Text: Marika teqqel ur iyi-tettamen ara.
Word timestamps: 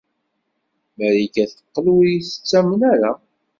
Marika 0.97 1.43
teqqel 1.51 1.85
ur 1.95 2.05
iyi-tettamen 2.07 2.81
ara. 2.93 3.11